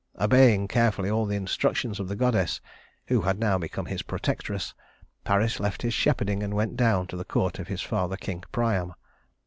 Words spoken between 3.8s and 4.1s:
his